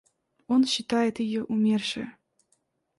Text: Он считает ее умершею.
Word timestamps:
Он 0.47 0.65
считает 0.65 1.19
ее 1.19 1.43
умершею. 1.43 2.11